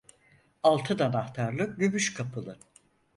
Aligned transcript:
Altın 0.63 0.99
anahtarlı 0.99 1.75
gümüş 1.77 2.13
kapılı. 2.13 2.59